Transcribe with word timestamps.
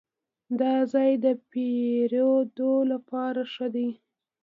دا 0.59 0.75
ځای 0.93 1.11
د 1.23 1.25
پیرود 1.51 2.57
لپاره 2.91 3.41
ښه 3.53 3.67
دی. 3.75 3.89